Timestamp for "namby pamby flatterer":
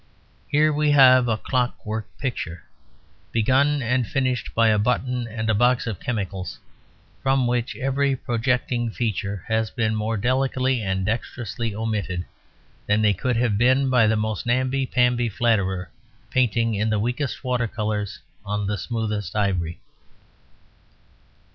14.47-15.91